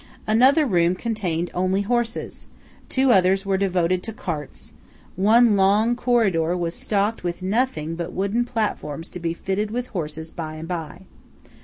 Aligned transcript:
Another 0.25 0.65
room 0.65 0.95
contained 0.95 1.51
only 1.53 1.81
horses; 1.83 2.47
two 2.89 3.11
others 3.11 3.45
were 3.45 3.55
devoted 3.59 4.01
to 4.01 4.11
carts; 4.11 4.73
one 5.15 5.55
long 5.55 5.95
corridor 5.95 6.57
was 6.57 6.73
stocked 6.73 7.23
with 7.23 7.43
nothing 7.43 7.93
but 7.93 8.11
wooden 8.11 8.43
platforms 8.43 9.09
to 9.11 9.19
be 9.19 9.35
fitted 9.35 9.69
with 9.69 9.89
horses 9.89 10.31
by 10.31 10.55
and 10.55 10.67
by. 10.67 11.01